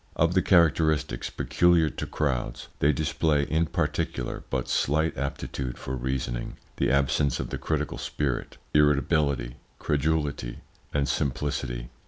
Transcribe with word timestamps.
Of 0.15 0.33
the 0.33 0.41
characteristics 0.41 1.29
peculiar 1.29 1.87
to 1.87 2.07
crowds, 2.07 2.69
they 2.79 2.91
display 2.91 3.43
in 3.43 3.67
particular 3.67 4.43
but 4.49 4.67
slight 4.67 5.15
aptitude 5.15 5.77
for 5.77 5.95
reasoning, 5.95 6.57
the 6.77 6.89
absence 6.89 7.39
of 7.39 7.51
the 7.51 7.59
critical 7.59 7.99
spirit, 7.99 8.57
irritability, 8.73 9.57
credulity, 9.77 10.61
and 10.91 11.07
simplicity. 11.07 11.91